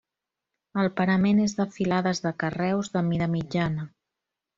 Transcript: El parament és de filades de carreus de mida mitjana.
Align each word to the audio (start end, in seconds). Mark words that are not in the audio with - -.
El 0.83 0.87
parament 1.01 1.41
és 1.43 1.53
de 1.59 1.67
filades 1.75 2.21
de 2.23 2.31
carreus 2.45 2.89
de 2.97 3.05
mida 3.11 3.29
mitjana. 3.35 3.87